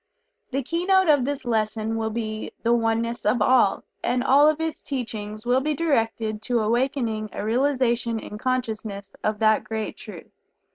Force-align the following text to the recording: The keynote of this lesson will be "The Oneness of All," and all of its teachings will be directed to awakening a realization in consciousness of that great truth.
The 0.49 0.63
keynote 0.63 1.09
of 1.09 1.25
this 1.25 1.45
lesson 1.45 1.95
will 1.95 2.09
be 2.09 2.53
"The 2.63 2.73
Oneness 2.73 3.23
of 3.23 3.39
All," 3.39 3.83
and 4.03 4.23
all 4.23 4.49
of 4.49 4.59
its 4.59 4.81
teachings 4.81 5.45
will 5.45 5.61
be 5.61 5.75
directed 5.75 6.41
to 6.41 6.61
awakening 6.61 7.29
a 7.33 7.45
realization 7.45 8.17
in 8.17 8.39
consciousness 8.39 9.13
of 9.23 9.37
that 9.37 9.63
great 9.63 9.95
truth. 9.97 10.31